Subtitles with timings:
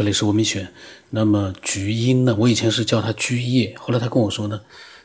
[0.00, 0.66] 这里是文明雪。
[1.10, 2.34] 那么菊英呢？
[2.38, 4.58] 我以前是叫它菊叶，后来他跟我说呢，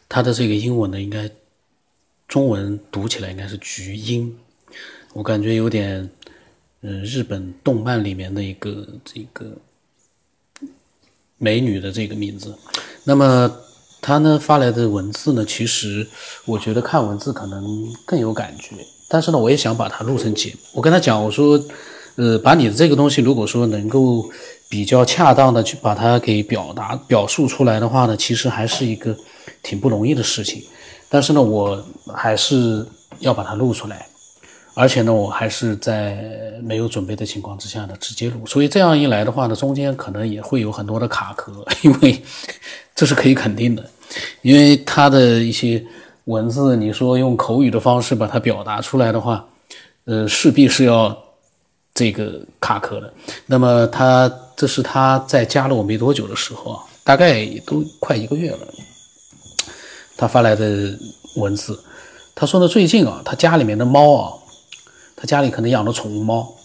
[0.08, 1.30] 它的这个英文呢，应该
[2.30, 4.34] 中文读起来应该是菊英。
[5.12, 6.10] 我感觉有点，
[6.80, 9.58] 嗯，日本动漫里面的一个这个
[11.38, 12.56] 美女的这个名字。
[13.04, 13.54] 那么
[14.02, 16.08] 他呢发来的文字呢，其实
[16.46, 18.78] 我觉得看文字可能更有感觉，
[19.10, 20.60] 但是呢，我也想把它录成节目。
[20.76, 21.62] 我跟他讲，我说。
[22.18, 24.32] 呃，把你的这个东西，如果说能够
[24.76, 29.16] 比较恰当的去把它给表达、表述出来的话呢，其实还是一个
[29.64, 30.62] 挺不容易的事情。
[31.08, 31.82] 但是呢，我
[32.14, 32.86] 还是
[33.20, 34.06] 要把它录出来，
[34.74, 36.22] 而且呢，我还是在
[36.62, 38.46] 没有准备的情况之下呢直接录。
[38.46, 42.22] 所以这样一来的话呢，中间可能也会有很多的卡壳， 因为
[42.94, 43.90] 这是可以肯定的，
[44.42, 45.82] 因为它的一些
[46.26, 49.48] 文字，你说用口语的方式把它表达出来的话，
[50.04, 51.18] 呃，势必是要。
[51.98, 53.14] 这个卡壳的，
[53.46, 58.60] 那么他这是他在加了我没多久的时候啊，大概都快一个月了，
[60.16, 60.98] 他发来的
[61.36, 61.78] 文字，
[62.34, 64.34] 他说呢，最近啊，他家里面的猫啊，
[65.16, 66.56] 他家里可能养了宠物猫，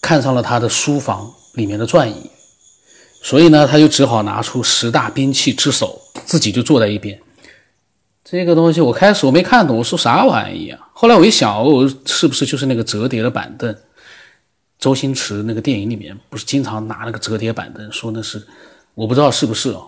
[0.00, 2.30] 看上了他的书房里面的转椅，
[3.22, 7.20] 所以呢，他就只好拿出十大兵器之首，自己就坐在一边。
[8.24, 10.88] 这个东西我开始我没看懂，我说啥玩意啊？
[10.92, 13.76] 后来我一想，哦，是不是就是那个折叠的板凳？
[14.82, 18.44] 周星驰那个电影里面不是经常拿那个折叠板凳说那是，
[18.96, 19.86] 我不知道是不是哦，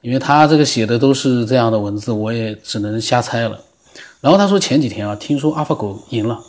[0.00, 3.60] 因为他这个写的都是这样的文字，我也只能瞎猜了。
[4.22, 6.40] 然后他说前几天啊，听说阿法狗赢了，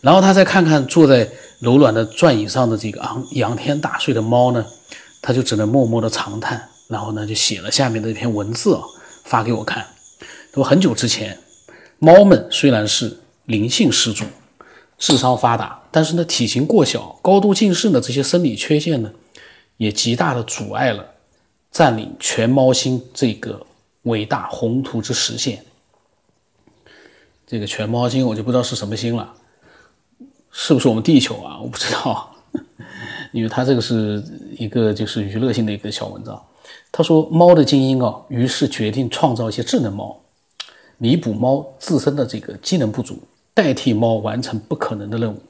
[0.00, 4.64] 然后他再看看坐在柔软的转椅上的这个昂仰天大睡的猫呢，
[5.20, 8.82] 他就只能默默的长叹，然后呢就写了下面的一篇文字啊，
[9.24, 9.84] 发给我看。
[10.52, 11.36] 说很久之前，
[11.98, 14.24] 猫们虽然是灵性十足。
[14.98, 19.12] 智商发达，但是呢，体型过小、高度近视的这些生理缺陷呢，
[19.76, 21.04] 也极大的阻碍了
[21.70, 23.66] 占领全猫星这个
[24.04, 25.64] 伟大宏图之实现。
[27.46, 29.34] 这个全猫星我就不知道是什么星了，
[30.50, 31.58] 是不是我们地球啊？
[31.60, 32.34] 我不知道，
[33.32, 34.24] 因为他这个是
[34.56, 36.42] 一个就是娱乐性的一个小文章。
[36.90, 40.18] 他说，猫的精英啊，于是决定创造一些智能猫，
[40.96, 43.18] 弥补猫自身的这个机能不足。
[43.54, 45.40] 代替猫完成不可能的任务，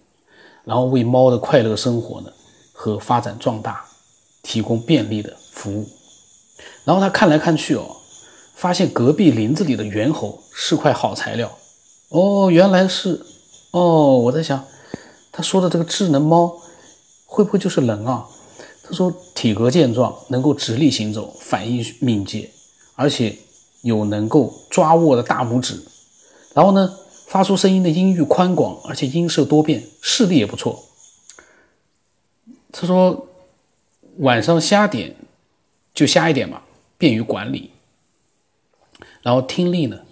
[0.65, 2.31] 然后为猫的快乐生活呢
[2.73, 3.83] 和发展壮大
[4.43, 5.89] 提供便利的服务。
[6.85, 7.97] 然后他看来看去哦，
[8.55, 11.51] 发现隔壁林子里的猿猴是块好材料。
[12.11, 13.25] 哦，原来是
[13.71, 14.63] 哦，我在想
[15.33, 16.61] 他说的这个智能猫
[17.25, 18.27] 会不会就是人啊？
[18.83, 22.51] 他说体格健壮，能够直立行走，反应敏捷，
[22.97, 23.35] 而且
[23.81, 25.83] 有能够抓握的大拇指。
[26.53, 26.99] 然后呢？
[27.35, 30.85] 发出声音的音域宽广，而且音色多变，视力也不错。
[32.71, 33.27] 他说
[34.23, 35.17] ：“晚上瞎点
[35.93, 36.63] 就瞎一点嘛，
[36.97, 37.73] 便于管理。
[39.23, 40.03] 然后听力呢，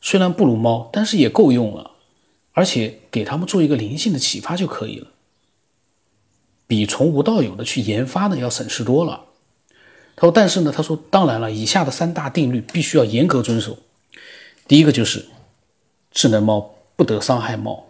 [0.00, 1.90] 虽然不如猫，但是也够用了，
[2.52, 5.08] 而且给他们做一个灵性的启发就可以了，
[6.66, 9.26] 比从无到有的去研发呢要省事多了。”
[10.16, 13.76] 他说：“但是呢，他说当然了，以下的三大定律必须要严格遵守。
[14.66, 15.26] 第一个就是。”
[16.12, 17.84] 智能猫不得伤害猫，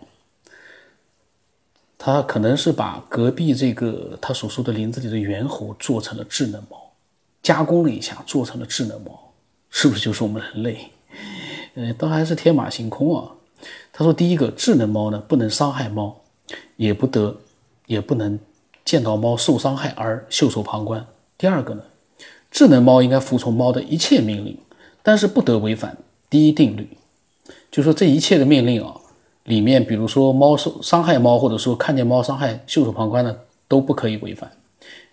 [1.98, 6.92] 他可能是把隔壁这个他所说的林子里的猿猴做成了智能猫，
[7.42, 9.32] 加工了一下做成了智能猫，
[9.70, 10.90] 是不是就是我们人类？
[11.74, 13.32] 呃，倒还是天马行空啊。
[13.92, 16.20] 他说，第一个，智能猫呢不能伤害猫，
[16.76, 17.40] 也不得
[17.86, 18.38] 也不能
[18.84, 21.06] 见到猫受伤害而袖手旁观。
[21.38, 21.82] 第二个呢，
[22.50, 24.58] 智能猫应该服从猫的一切命令，
[25.02, 25.96] 但是不得违反
[26.28, 26.96] 第一定律。
[27.70, 28.94] 就说这一切的命令啊，
[29.44, 34.52] 里面比如说猫受伤害猫，或者说看见猫伤害袖手旁观的，都不可以违反。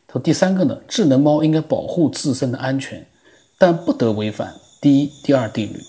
[0.05, 3.05] 他说第三个呢，智能猫应该保护自身的安全，
[3.57, 5.79] 但不得违反第一、第二定律。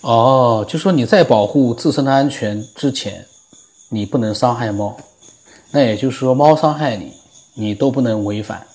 [0.00, 3.24] 哦，就说你在保护自身的安全之前，
[3.90, 4.96] 你不能伤害猫。
[5.70, 7.12] 那也就是说，猫伤害你，
[7.54, 8.66] 你都不能违反。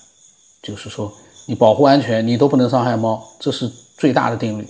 [0.62, 1.12] 就是说。
[1.50, 4.64] 你保护安全，你都不能伤害猫，这是最大的定律。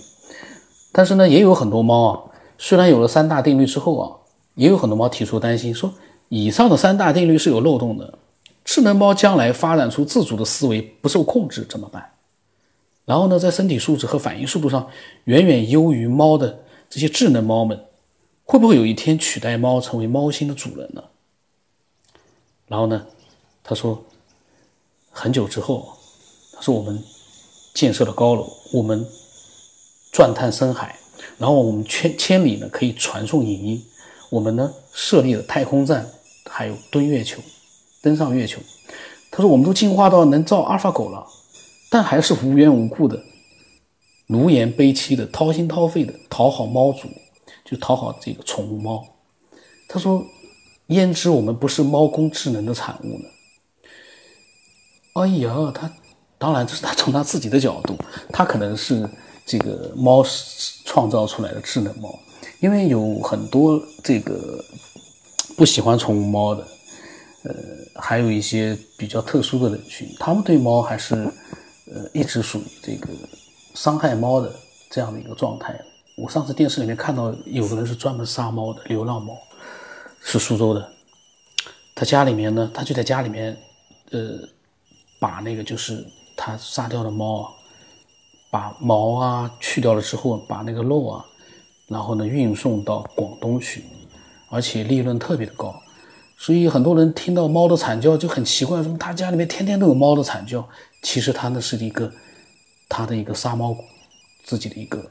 [0.91, 2.23] 但是呢，也有很多猫啊，
[2.57, 4.17] 虽然有了三大定律之后啊，
[4.55, 5.93] 也有很多猫提出担心，说
[6.29, 8.17] 以上的三大定律是有漏洞的。
[8.65, 12.13] 智能猫将来发展出自主的思维，不受控制怎么办？
[13.05, 14.87] 然后呢，在身体素质和反应速度上
[15.25, 17.79] 远远优于猫的这些智能猫们，
[18.43, 21.03] 会不会有一天取代猫成为猫星的主人呢？
[22.65, 23.05] 然后呢，
[23.63, 24.03] 他说，
[25.11, 26.00] 很久之后。
[26.61, 27.03] 是我们
[27.73, 29.05] 建设了高楼，我们
[30.13, 30.97] 钻探深海，
[31.37, 33.85] 然后我们千千里呢可以传送影音，
[34.29, 36.09] 我们呢设立了太空站
[36.45, 37.41] 还有蹲月球，
[38.01, 38.61] 登上月球。
[39.31, 41.25] 他说我们都进化到能造阿尔法狗了，
[41.89, 43.23] 但还是无缘无故的
[44.27, 47.07] 奴颜悲戚的掏心掏肺的讨好猫主，
[47.65, 49.05] 就讨好这个宠物猫。
[49.87, 50.25] 他说，
[50.87, 53.25] 焉知我们不是猫工智能的产物呢？
[55.13, 55.93] 哎呀，他
[56.41, 57.95] 当然这是他从他自己的角度，
[58.33, 59.07] 他可能是
[59.45, 60.25] 这个猫
[60.85, 62.17] 创造出来的智能猫，
[62.59, 64.65] 因为有很多这个
[65.55, 66.67] 不喜欢宠物猫的，
[67.43, 67.53] 呃，
[67.93, 73.09] 还有一些比较特殊的人群，他们对猫还是呃一直属于这个
[73.75, 74.51] 伤害猫的
[74.89, 75.79] 这样的一个状态。
[76.17, 79.37] 我上次电视里面看到有个人是专门杀猫的，流浪猫，
[80.23, 80.91] 是苏州的，
[81.93, 83.55] 他家里面呢，他就在家里面，
[84.09, 84.49] 呃。
[85.19, 86.03] 把那个就是
[86.35, 87.53] 他杀掉的猫，
[88.49, 91.25] 把毛啊去掉了之后，把那个肉啊，
[91.87, 93.83] 然后呢运送到广东去，
[94.49, 95.73] 而且利润特别的高，
[96.37, 100.67] 所以很多人听到猫的惨叫就很奇怪，说他家里面天天都有猫的惨叫，
[101.03, 102.11] 其实他那是一个
[102.89, 103.75] 他的一个杀猫
[104.43, 105.09] 自己的一个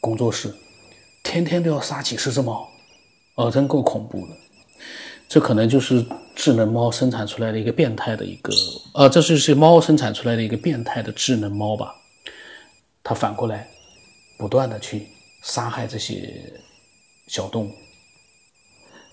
[0.00, 0.54] 工作室，
[1.22, 2.68] 天天都要杀几十只猫，
[3.36, 4.34] 呃，真够恐怖的。
[5.32, 6.04] 这可能就是
[6.36, 8.52] 智能猫生产出来的一个变态的一个，
[8.92, 11.94] 呃，这就是猫生产出来的一个变态的智能猫吧。
[13.02, 13.66] 它反过来
[14.36, 15.06] 不断的去
[15.42, 16.52] 杀害这些
[17.28, 17.70] 小动物。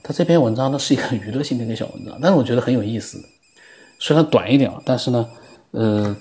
[0.03, 3.17] 它这篇文章呢是一个娱乐性的一个小文章，但是我觉得很有意思。
[3.97, 5.29] 虽然短一点，但是呢，
[5.71, 6.13] 呃，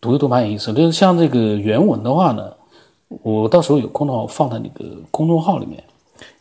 [0.00, 0.72] 读一读蛮有意思。
[0.72, 2.50] 就是像这个原文的话呢，
[3.08, 5.84] 我到时候有空的话我放在那个公众号里面，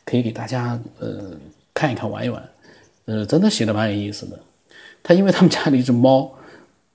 [0.05, 1.33] 可以给大家呃
[1.73, 2.41] 看一看、玩一玩。
[3.07, 4.37] 呃，真的写的蛮有意思的。
[5.01, 6.29] 他因为他们家里一只猫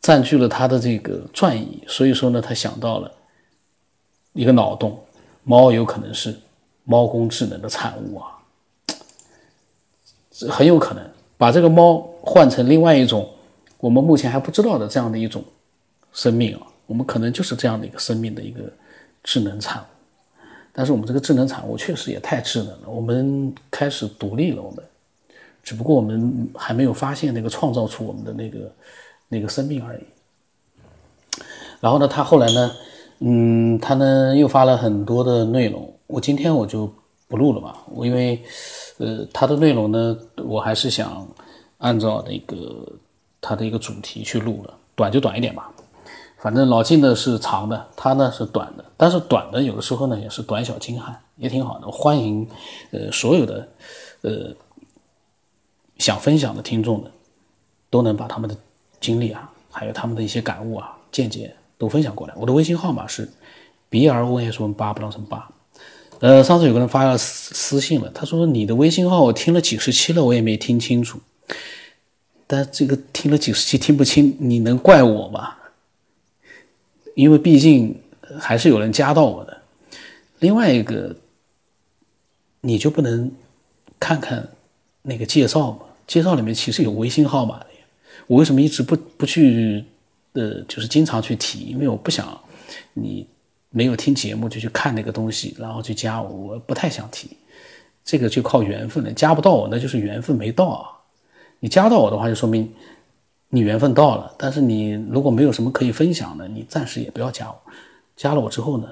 [0.03, 3.11] 占据了他的这个转移，所以说呢，他想到了
[4.35, 5.03] 一个脑洞：
[5.43, 6.37] 猫有可能是
[6.85, 8.37] 猫工智能的产物啊，
[10.51, 11.03] 很有可能
[11.39, 13.27] 把这个猫换成另外一种
[13.79, 15.43] 我们目前还不知道的这样的一种
[16.13, 18.61] 生命啊，我们可能就是这样的一个生命的一个
[19.25, 19.87] 智能产物。
[20.75, 24.85] 但是我们这个智能产物确实也太智能了，我们开始独立了，我们。
[25.63, 28.73] 只不过我们还没有发现那个创造出我们的那个
[29.29, 30.03] 那个生命而已。
[31.81, 32.73] 然后呢，他后来呢，
[33.21, 35.93] 嗯，他呢又发了很多的内容。
[36.09, 36.93] 我今天我就
[37.29, 38.43] 不录了吧，我因为
[38.99, 41.27] 呃他的内容呢，我还是想
[41.79, 42.87] 按照那个
[43.41, 45.71] 他的一个主题去录了，短就短一点吧。
[46.39, 51.89] 反正老晋的是长的，他呢是短的，但是短的有的时候呢也是短小精悍，也挺好的。
[51.89, 52.45] 欢迎
[52.91, 53.69] 呃所有的
[54.23, 54.53] 呃。
[55.99, 57.11] 想分享的听众们，
[57.91, 58.57] 都能把他们的
[59.01, 62.35] 经历啊，还有他们的一些感悟啊、见解都分享过来。
[62.37, 63.29] 我的微信号码是
[63.89, 65.49] b r o s 八不当成八。
[66.21, 71.21] 呃，上次有个人发了私私信了，他说你的微信号我听了几十期了，我也没听清楚。
[72.47, 75.57] 但这个听了几十期听不清，你能怪我吗？
[77.15, 78.01] 因为毕竟
[78.39, 79.63] 还是有人加到我的。
[80.39, 81.17] 另外一个，
[82.61, 83.33] 你就不能
[83.99, 84.49] 看看
[85.03, 85.81] 那个介绍嘛？
[86.07, 87.67] 介绍里面其实有微信号码的，
[88.27, 89.85] 我为什么一直不不去，
[90.33, 91.61] 呃，就是经常去提？
[91.61, 92.39] 因为我不想
[92.93, 93.27] 你
[93.71, 97.37] 没有听节目就去看那个东西，然后去加我，我不太想提。
[98.05, 100.91] 这个就靠缘分了，加不到我那就是缘分没到啊。
[101.61, 102.69] 你加到我的话，就说明
[103.49, 104.35] 你缘分到了。
[104.37, 107.57] 但是你如果没有什么可以分享的，你暂时也不要加我。
[108.17, 108.89] 加了我之后呢，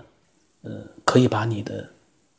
[0.62, 0.70] 呃，
[1.04, 1.87] 可以把你的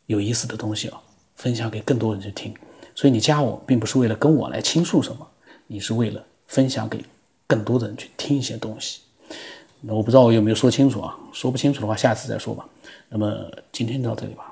[0.05, 1.01] 有意思的东西啊
[1.35, 2.53] 分享给更多人去听。
[2.95, 5.27] 所以你加我，并不是为了跟我来倾诉什么，
[5.67, 7.03] 你是为了分享给
[7.47, 9.01] 更多的人去听一些东西。
[9.81, 11.17] 那我不知道我有没有说清楚啊？
[11.33, 12.67] 说不清楚的话，下次再说吧。
[13.09, 14.50] 那么今天到这里吧。